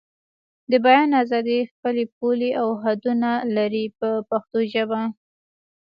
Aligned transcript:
د 0.71 0.73
بیان 0.85 1.09
ازادي 1.23 1.59
خپلې 1.73 2.03
پولې 2.17 2.49
او 2.61 2.67
حدونه 2.83 3.29
لري 3.55 3.85
په 3.99 4.09
پښتو 4.29 4.59
ژبه. 4.73 5.01